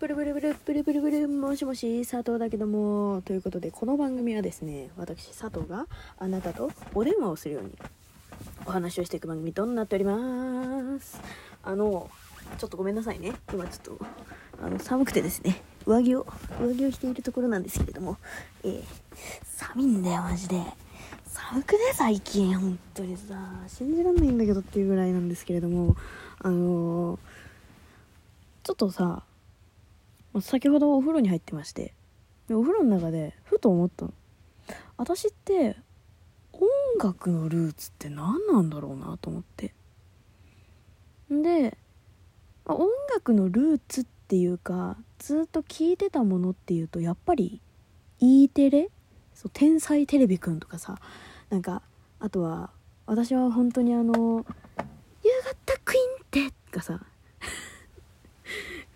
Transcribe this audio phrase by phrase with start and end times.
[0.00, 5.86] ブルブルブルブルブルブルもしもし佐藤だけどもということでこの番組はですね私佐藤が
[6.18, 7.72] あなたとお電話をするように
[8.64, 11.20] お話をしていく番組となっております。
[11.64, 12.08] あの
[12.58, 13.32] ちょっとごめんなさいね。
[13.52, 14.06] 今ちょっと
[14.62, 16.26] あの寒くてですね上着を
[16.60, 18.18] 上着を着ているところなんですけれども
[18.62, 18.84] えー、
[19.44, 20.62] 寒いんだよマジで
[21.26, 23.34] 寒くね最近本当にさ
[23.66, 25.96] 信じらんないんだけどっていうぐらいなんですけれども
[26.38, 27.18] あのー、
[28.62, 29.24] ちょっとさ
[30.40, 31.94] 先ほどお風呂に入ってまして
[32.48, 34.14] でお風呂の中でふと思ったの。
[34.96, 35.76] 私って
[36.52, 36.68] 音
[37.02, 39.74] 楽のルーツって何なんだろうなと思って。
[41.30, 41.76] で
[42.64, 47.60] 音楽のルーツっていうかずっと聴いてたものっていうとやっぱり
[48.20, 48.90] E テレ？
[49.34, 50.98] そう天才テレビくんとかさ。
[51.50, 51.82] なんか
[52.20, 52.70] あとは
[53.06, 54.44] 私は本当にあの
[55.24, 55.30] 「夕
[55.66, 57.00] 方クイーンテ」がさ。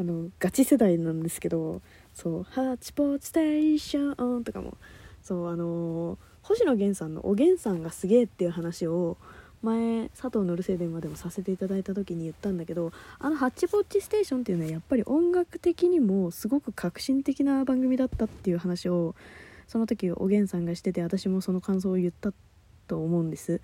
[0.00, 1.82] あのガチ世代なんですけど
[2.14, 4.78] そう「ハチポチステーション」とかも
[5.22, 9.18] そうあの星野源さんの「おげんさんがすげえ」っていう話を
[9.62, 19.14] 前佐藤のるせい電話でもさせていただいた時に言ったんだけどあの「ハッチポッチステーション」っていうのはやっぱり音楽的にもすごく革新的な番組だったっていう話を
[19.68, 22.32] その時おげんさんがしてて私もその感想を言った
[22.88, 23.60] と思うんです。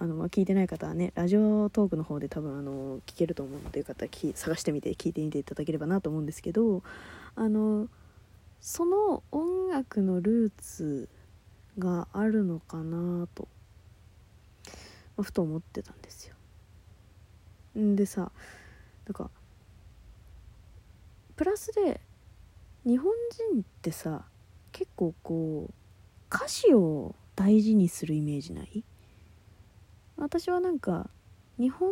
[0.00, 6.82] あの、ま、聞いてない方はねラジオトークの方で多分あの聞けると思うのでよかったら探してみて聞いてみていただければなと思うんですけど
[7.34, 7.88] あの
[8.60, 11.08] その音楽のルーツ
[11.78, 13.46] があるのかなと、
[15.20, 16.34] ふと思ってたんですよ。
[17.78, 18.32] んでさ
[19.06, 19.30] なんか
[21.36, 22.00] プラスで
[22.84, 23.12] 日本
[23.52, 24.24] 人ってさ
[24.72, 25.72] 結構こう
[26.34, 28.84] 歌詞を大事にするイメージない？
[30.18, 31.08] 私はなんか
[31.58, 31.90] 日本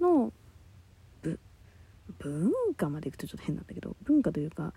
[0.00, 0.32] の
[2.18, 4.72] 文化までいくとちょっと変なんだけど文化というか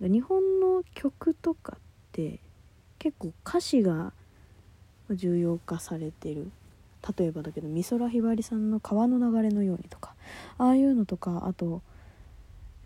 [0.00, 1.80] 日本の曲とかっ
[2.12, 2.40] て
[2.98, 4.12] 結構歌詞が
[5.10, 6.50] 重要化されてる。
[7.18, 10.14] 例えばだけど美空ひばりさんの「川の流れのように」とか
[10.58, 11.80] ああいうのとかあと、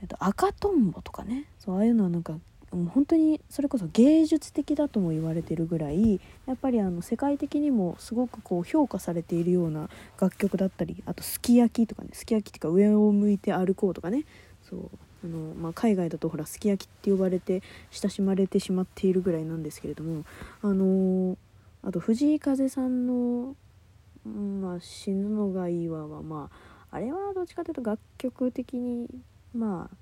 [0.01, 1.49] えっと、赤とんぼとかね。
[1.59, 2.39] そうああいうのはなんか
[2.75, 9.89] もう本当にそれこそ芸術的だとも言われてるぐらいやっぱりあの世界的にもすごくこう評価されているような
[10.21, 14.25] 楽曲だったりあとすき焼きとかねすき焼きっていうか上を向いて歩こうとかね。
[14.69, 14.91] そう
[15.25, 20.25] あの、まあ、海外だとほらすき焼きって呼ばれて親しまれてしまっているぐらいなんですけれども
[20.63, 21.37] あの
[21.83, 23.57] あと藤井風さんの
[24.25, 26.51] 「まあ、死ぬのがいいわ」はま
[26.91, 29.09] ああれはどっちかというと楽曲的に
[29.55, 29.97] まあ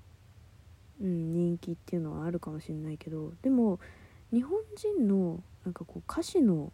[1.01, 3.79] うん、人気っていうのはあるかもしれないけどでも
[4.31, 6.71] 日本人のなんかこう歌詞の、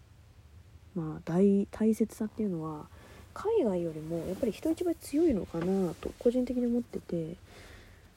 [0.96, 2.88] まあ、大大切さっていうのは
[3.34, 7.36] 海外よりもやっぱり人一倍強いのかなと個人的に思ってて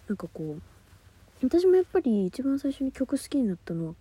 [0.08, 0.62] なんかこう
[1.46, 3.94] 私もやっぱり一番最初に曲好きになったのは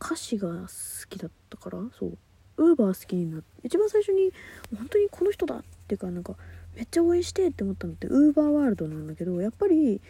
[0.00, 0.66] 歌詞が好
[1.08, 2.18] きだったからそう
[2.56, 4.32] ウーバー好きになって一番最初に
[4.76, 6.34] 本当にこの人だっていうかなんか
[6.74, 10.00] めっちゃ応援してって思ったのってウーバーワールドなんだけどやっぱり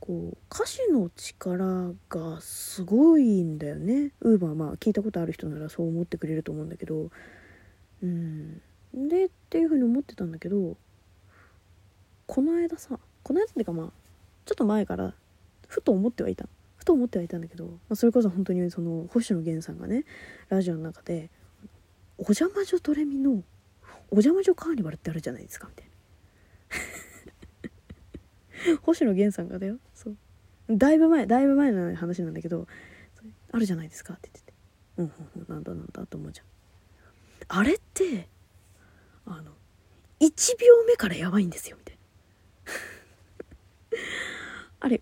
[0.00, 4.12] こう歌詞の力がすごいんだよね。
[4.20, 7.10] ウーバーまあ聞いたことある人ならそう思ってくれると思うんだけど。
[8.02, 8.60] うん。
[8.94, 10.76] でっていう風に思ってたんだけど
[12.26, 13.86] この間さこの間っていうかまあ
[14.46, 15.14] ちょっと前から
[15.66, 16.48] ふと思ってはいた。
[16.76, 20.04] ふと思ってはいたんだけど、まあ、それこそ本当にその星野源さんがね
[20.48, 21.28] ラジオの中で
[22.16, 23.42] 「お邪魔女ドレミの
[24.10, 25.90] お邪魔女カーニバルってあるじゃないですか」みたいな。
[28.82, 29.78] 星野源さんがだよ。
[29.94, 30.16] そう。
[30.70, 32.66] だいぶ前だいぶ前の話なんだけど
[33.52, 34.58] 「あるじゃないですか」って言ってて
[34.98, 36.46] 「うんうんうんなんだなんだ」と思うじゃん。
[37.48, 38.28] あれって
[39.24, 39.52] あの
[40.20, 42.02] 1秒目からやばいんですよみたいな。
[44.80, 45.00] あれ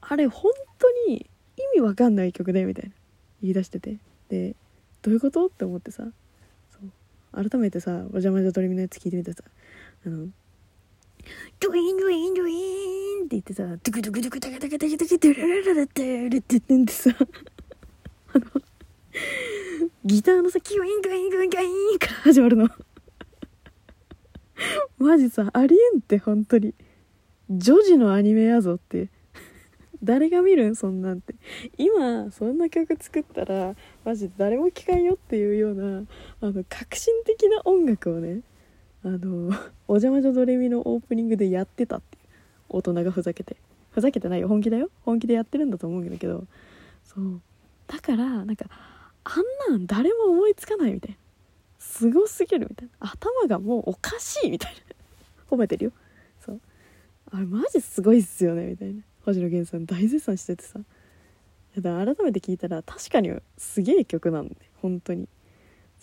[0.00, 2.94] あれ本当に意味わかんない曲でみたいな。
[3.42, 3.98] 言い出してて。
[4.28, 4.56] で
[5.02, 5.46] どういうこと？
[5.46, 6.10] って思ってさ。
[7.32, 9.42] 改めてさ「お邪魔女ドレミのやつ聞いてみてさ。
[10.06, 10.28] あの
[11.60, 17.10] ドゥインドゥインドゥインって言ってさ、ドゥクドゥクドゥクダカダカダカダカドゥララララテレって言ってんでさ、
[18.34, 18.44] あの、
[20.04, 22.68] ギターのさ、キュインドゥインドゥインドゥインから始まるの。
[24.98, 26.74] マジさ、ありえんって本当に。
[27.50, 29.08] 女児のアニメやぞって。
[30.02, 31.34] 誰が見るんそんなんて。
[31.78, 36.04] 今、そんな曲作ったら、マジ誰も聴かんよっていうような、
[36.40, 38.40] あの、革新的な音楽をね、
[39.04, 39.50] あの
[39.86, 42.18] 「おジャ魔女どれみ」のオープニングでやってたって
[42.68, 43.56] 大人がふざけて
[43.94, 44.48] ふざけてないよ。
[44.48, 44.90] 本気だよ。
[45.02, 46.44] 本気でやってるんだと思うんだけど。
[47.04, 47.40] そう。
[47.86, 48.64] だからなんか
[49.22, 51.16] あんなん誰も思いつかないみたいな。
[51.78, 53.12] すごすぎるみたいな。
[53.12, 54.80] 頭がもうおかしいみたいな。
[55.48, 55.92] 褒めてるよ。
[56.40, 56.60] そう。
[57.30, 58.66] あれマジすごいっすよね。
[58.66, 59.02] みたいな。
[59.24, 60.80] 星野源さん大絶賛しててさ。
[61.78, 64.56] だ改めて聞いたら確かにすげえ曲なんで。
[64.82, 65.28] 本当に。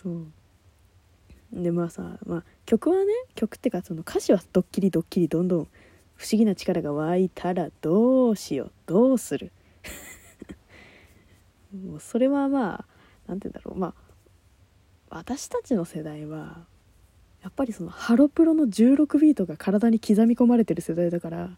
[0.02, 0.28] そう。
[1.54, 5.68] でまあさ、まあ、曲はね曲ってかその歌詞はドッキリドッキリどんどん
[6.16, 9.52] 不思議な力が湧いたらどうしようどうする。
[11.74, 12.86] もうそれはまあ
[13.28, 13.80] 何て言うんだろう。
[13.80, 13.94] まあ
[15.10, 16.66] 私たちの世代は
[17.42, 21.58] やっぱりそのハロプロの16ビートが体に刻み込まれてる世代だから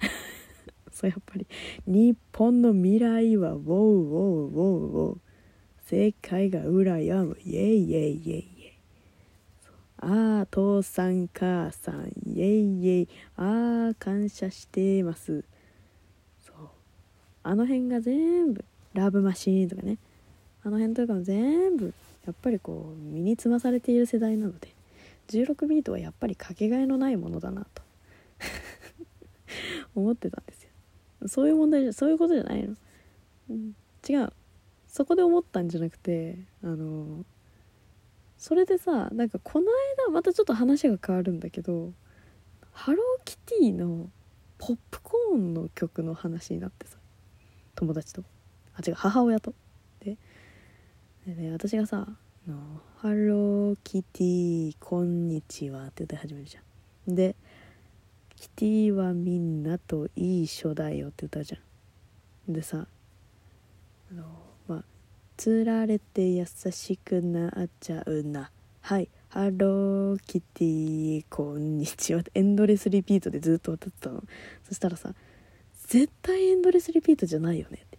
[0.92, 1.46] そうやっぱり
[1.86, 4.60] 日本の未来はウォーウォーウォー
[5.10, 5.18] ウォー。
[5.86, 7.36] 世界が羨む。
[7.44, 8.53] イェイイェイイェイイェイ。
[10.04, 13.08] ああ父さん母さんイェイイェイ。
[13.36, 15.44] ああ感謝してます。
[16.44, 16.56] そう。
[17.42, 19.96] あの辺が全部ラブマシーンとかね。
[20.62, 21.94] あの辺とかも全部
[22.26, 24.74] やっぱりこう身につまされている世代なので
[25.28, 27.82] 16ビートはやっぱりかけがえのないものだなと。
[29.94, 31.28] 思ってたんですよ。
[31.28, 32.74] そういう問題じゃそういうことじゃないの、
[33.48, 33.74] うん、
[34.06, 34.32] 違う。
[34.86, 37.24] そこで思ったんじゃなくてあの
[38.36, 39.66] それでさなんかこの
[40.06, 41.92] 間またちょっと話が変わるんだけど
[42.72, 44.10] ハローキティの
[44.58, 46.96] ポップコーンの曲の話になってさ
[47.74, 48.22] 友達と。
[48.74, 49.54] あ違う母親と。
[50.00, 50.16] で
[51.26, 52.08] で、ね、私がさ
[52.98, 56.60] 「ハローキティこんにちは」って歌い始めるじゃ
[57.10, 57.14] ん。
[57.14, 57.36] で
[58.36, 61.58] 「キティはみんなといい書だよ」って歌うじゃ
[62.50, 62.52] ん。
[62.52, 62.86] でさ
[64.10, 64.43] あの
[65.36, 68.50] つられて優しくなっちゃうな。
[68.80, 69.08] はい。
[69.28, 72.22] ハローキティこんにちは。
[72.34, 74.22] エンドレスリピートでずっと歌ってたの。
[74.62, 75.12] そしたらさ
[75.88, 77.78] 絶対エンドレスリピートじゃないよね。
[77.84, 77.98] って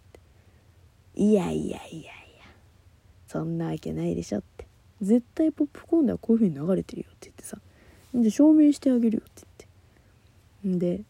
[1.14, 2.12] 言っていやいやいやいや。
[3.26, 4.66] そんなわけないでしょって。
[5.02, 7.58] 絶対ポップコーンではこういう風に流れてるよって言ってさ。
[8.14, 9.46] で証明してあげるよって
[10.64, 10.96] 言って。
[10.96, 11.02] で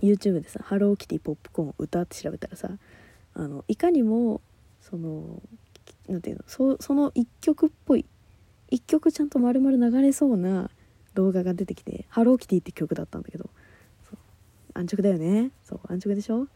[0.00, 2.70] YouTube でさ「ハローキティポップコーン歌」って調べたらさ
[3.34, 4.40] あのいかにも
[4.80, 5.42] その
[6.08, 8.06] 何ていうのその一曲っぽい
[8.70, 10.70] 一曲ちゃんと丸々流れそうな
[11.14, 13.50] 動画が出てきて「ハローキティ」って曲だったんだけど
[14.74, 15.50] 安直だよね。
[15.64, 16.46] そう安直でしょ？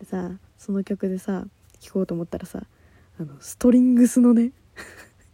[0.00, 1.46] でさその曲でさ
[1.80, 2.62] 聴こうと思ったらさ
[3.20, 4.52] あのストリングスのね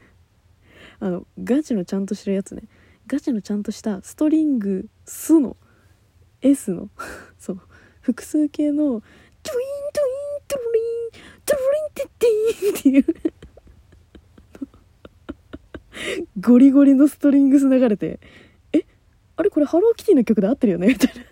[1.00, 2.64] あのガチのちゃんとしてるやつね。
[3.06, 5.56] ガチのちゃんとしたストリングスの
[6.40, 6.88] S の
[7.38, 7.60] そう
[8.00, 9.02] 複数形の
[9.42, 9.73] トゥイン
[12.70, 13.04] っていう。
[16.40, 18.18] ゴリゴリのストリングス流れて
[18.72, 18.84] え
[19.36, 20.88] あれこれハローキティの曲で合ってるよね？
[20.88, 21.22] みたいな。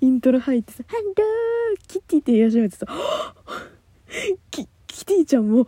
[0.00, 2.86] イントロ入ってさ「ハローキティ」って言い始めてさ
[4.50, 5.66] キキティちゃんも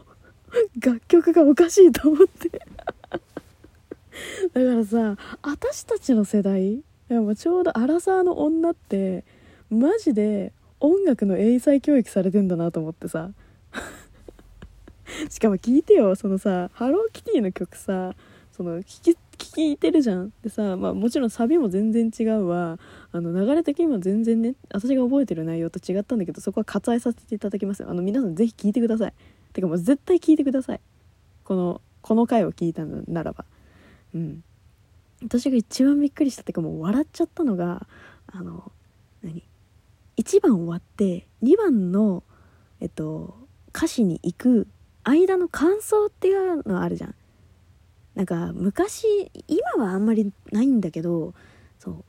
[0.79, 2.49] 楽曲がおかしいと思って。
[2.49, 2.69] だか
[4.52, 9.25] らさ私たちの世代やもちょうどアラサーの女って
[9.70, 13.31] マジで音楽の英才教育されてんだなと思ってさ。
[15.28, 18.14] しかも聞いてよそのさハローキティの曲さ
[18.52, 20.32] その聞き聞いてるじゃん。
[20.42, 22.78] でさ、まあ、もちろんサビも全然違うわ。
[23.10, 29.14] あの流れ的にも全然ね私が覚えてる内容と違ったんだけどそこは割愛させていただきますあの皆さんぜひ聞いてください。
[29.54, 30.80] てかもう絶対聞いてください。
[31.44, 33.44] このこの回を聞いたならば。
[34.14, 34.44] うん。
[35.22, 37.86] 私が一番びっくりしたってかもう笑っちゃったのが
[38.26, 38.70] あの
[39.22, 39.42] 何
[40.16, 42.23] ？1番終わって2番の
[42.80, 43.37] えっと
[43.75, 44.66] 歌詞に行く
[45.04, 47.14] 間の感想っていうのあるじゃん
[48.14, 51.35] なんか昔今はあんまりないんだけど
[51.78, 52.04] そう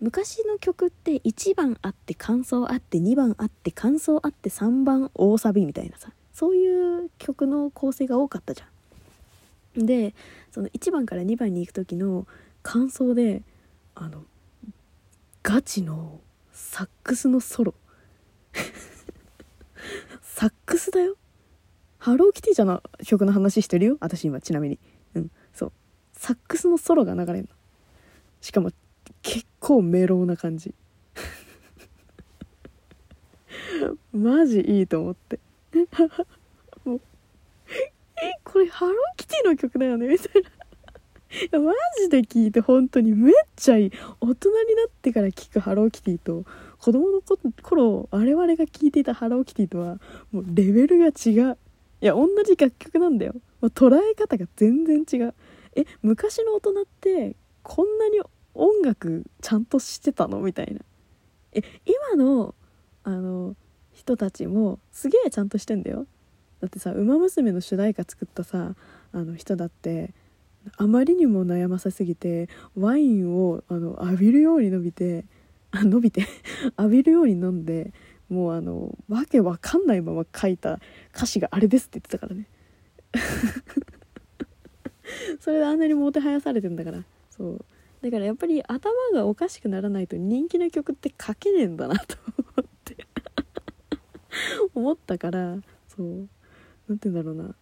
[0.00, 9.86] 昔の曲って1番あって感想あって2番あって感想あって3番大サビみたいなさそういう曲の構成が多かったじゃん。
[9.86, 10.14] で
[10.52, 12.26] その1番から2番に行く時の
[12.62, 13.42] 感想で
[13.94, 14.24] あの
[15.42, 16.20] ガチの
[16.52, 17.74] サックスのソロ
[20.22, 21.16] サックスだよ
[22.04, 23.96] ハローキティちゃんの曲の話してるよ。
[23.98, 24.78] 私今ちなみに。
[25.14, 25.30] うん。
[25.54, 25.72] そう。
[26.12, 27.48] サックスのソロが流れるの。
[28.42, 28.72] しかも
[29.22, 30.74] 結構メロウな感じ。
[34.12, 35.40] マジいいと思って。
[36.84, 37.00] もう
[38.22, 40.06] えこれハローキティの曲だよね？
[40.06, 40.50] みたいな。
[40.50, 40.52] い
[41.52, 43.14] やマジで聞いて本当に。
[43.14, 43.92] めっちゃいい。
[44.20, 46.44] 大人になってから聞くハローキティと
[46.76, 47.22] 子供の
[47.62, 49.98] 頃我々が聴いていたハローキティとは
[50.32, 51.56] もうレベルが違う。
[52.04, 53.32] いや同じ楽曲なんだよ。
[53.32, 55.34] もう捉え方が全然違う。
[55.74, 58.20] え昔の大人ってこんなに
[58.52, 60.80] 音楽ちゃんとしてたのみたいな。
[61.52, 62.54] え今の
[63.04, 63.56] あの
[63.94, 66.06] 人たちもすげえちゃんとしてんだよ。
[66.60, 68.74] だってさ「ウマ娘」の主題歌作ったさ
[69.12, 70.12] あの人だって
[70.76, 75.24] あまりにも悩ませすぎてワインをあの浴びるように伸びて
[75.70, 76.26] あ伸びて
[76.76, 77.94] 浴びるように飲んで
[78.28, 80.80] もうあのわけわかんないまま書いた
[81.14, 82.48] 歌詞があれですって言ってたからね。
[85.40, 87.04] それであんなにもてはやされてんだから。
[87.30, 87.64] そう。
[88.02, 93.06] だからやっぱり頭がおかしくならないと人気の曲って書けねえんだなと思って。
[94.74, 96.28] 思ったからそう。
[96.88, 97.54] 何て言うんだろうな。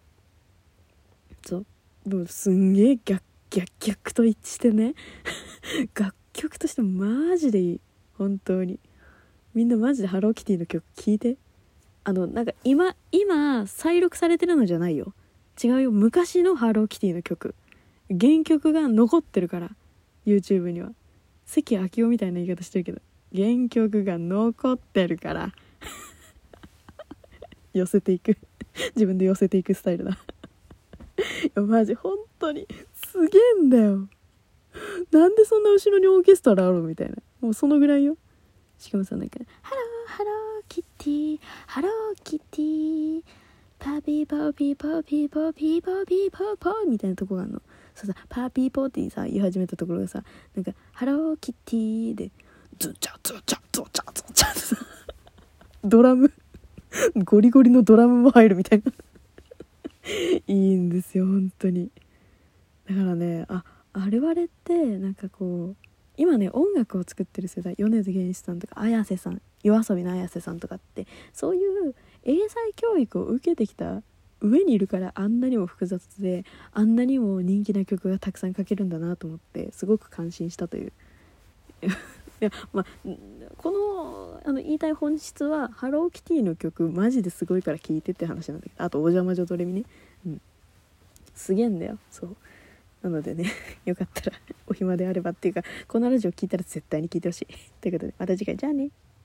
[1.45, 1.65] そう。
[2.05, 4.95] でもすんげえ逆逆逆と一致してね。
[5.93, 7.81] 楽曲としてマジでいい。
[8.17, 8.79] 本当に。
[9.53, 11.37] みんなマジでハローキティの曲聴いて。
[12.05, 15.13] あのなんか今今再録されてるのじゃないよ。
[15.63, 15.91] 違うよ。
[15.91, 17.55] 昔のハローキティの曲。
[18.09, 19.71] 原曲が残ってるから。
[20.25, 20.91] YouTube には。
[21.45, 23.01] 関暁夫みたいな言い方してるけど。
[23.33, 25.51] 原曲が残ってるから。
[27.73, 28.37] 寄せていく。
[28.95, 30.11] 自分で寄せていくスタイルだ。
[30.11, 34.09] いやマジ本当にすげえんだよ。
[35.11, 37.15] なんでそんな後ろにオーケストラあるみたいな。
[37.39, 38.17] もうそのぐらいよ。
[38.83, 43.23] しかもさなんか「ハローハローキティハローキティ
[43.79, 47.61] パピーポーピーポーピーポーピーポーピーポーポー」みたいなとこがあるの。
[47.95, 50.21] そうさパーピーポーってさ言い始めたところがさ
[50.53, 52.29] なんか「ハローキティ」で
[52.77, 54.75] 「ズチャズチャズチャズチャ」ってさ
[55.85, 56.33] ドラム。
[57.23, 58.91] ゴリゴリのドラムも入るみたいな。
[60.45, 61.89] いいんですよ本当に。
[62.89, 63.63] だからねあ
[63.93, 74.01] あれあれってなんかこう今ね音楽を作ってる世代米津玄師さんとか綾瀬さん夜遊びの綾瀬さんとかってそういう英才教育を受けてきた
[74.41, 76.43] 上にいるからあんなにも複雑で
[76.73, 80.91] あんなにも人気な曲がたくさん書けるんだなと思ってすごく感心したという。
[82.41, 82.85] いやまあ
[83.57, 89.83] このあの言いたい本質はハローキティの曲マジですごいから聴いてって話なんだけどあと「お邪魔女ドレミね」
[90.27, 90.41] うん。
[91.33, 92.35] すげえんだよそう。
[93.03, 93.45] なのでね
[93.85, 97.47] よかったらお暇であればっていうかこのラジオ聞いたら絶対に聞いてほしい。
[97.81, 98.57] ということでまた次回。
[98.57, 98.89] じゃあね。